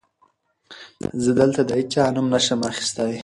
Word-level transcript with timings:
زه 1.23 1.31
دلته 1.41 1.61
د 1.65 1.69
هېچا 1.79 2.03
نوم 2.15 2.27
نه 2.33 2.39
شم 2.45 2.59
اخيستی. 2.71 3.13